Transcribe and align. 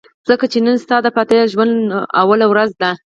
ځکه 0.29 0.45
چې 0.51 0.59
نن 0.65 0.77
ستا 0.83 0.95
د 1.03 1.07
پاتې 1.17 1.49
ژوند 1.53 1.71
لپاره 1.79 2.25
لومړۍ 2.29 2.45
ورځ 2.49 2.69
ده. 2.81 2.91